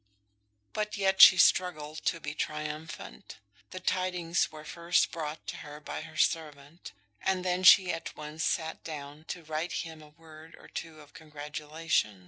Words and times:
But 0.73 0.97
yet 0.97 1.21
she 1.21 1.37
struggled 1.37 2.03
to 2.05 2.19
be 2.19 2.33
triumphant. 2.33 3.37
The 3.69 3.79
tidings 3.79 4.51
were 4.51 4.65
first 4.65 5.11
brought 5.11 5.45
to 5.45 5.57
her 5.57 5.79
by 5.79 6.01
her 6.01 6.17
servant, 6.17 6.91
and 7.21 7.45
then 7.45 7.61
she 7.63 7.93
at 7.93 8.15
once 8.17 8.43
sat 8.43 8.83
down 8.83 9.25
to 9.25 9.43
write 9.43 9.71
him 9.85 10.01
a 10.01 10.09
word 10.09 10.55
or 10.59 10.67
two 10.69 11.01
of 11.01 11.13
congratulation. 11.13 12.19